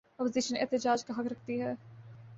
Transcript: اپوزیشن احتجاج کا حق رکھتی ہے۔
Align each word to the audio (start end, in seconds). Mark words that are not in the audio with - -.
اپوزیشن 0.05 0.55
احتجاج 0.57 1.05
کا 1.05 1.13
حق 1.17 1.27
رکھتی 1.27 1.61
ہے۔ 1.61 1.73